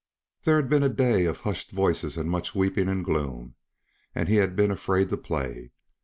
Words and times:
There 0.45 0.55
had 0.55 0.67
been 0.67 0.81
a 0.81 0.89
day 0.89 1.25
of 1.25 1.41
hushed 1.41 1.69
voices 1.69 2.17
and 2.17 2.27
much 2.27 2.55
weeping 2.55 2.89
and 2.89 3.05
gloom, 3.05 3.53
and 4.15 4.27
he 4.27 4.37
had 4.37 4.55
been 4.55 4.71
afraid 4.71 5.09
to 5.09 5.17
play. 5.17 5.69